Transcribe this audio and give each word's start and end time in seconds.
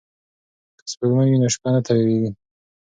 که 0.77 0.83
سپوږمۍ 0.91 1.27
وي 1.29 1.37
نو 1.41 1.47
شپه 1.53 1.69
نه 1.73 1.81
تورېږي. 1.85 2.29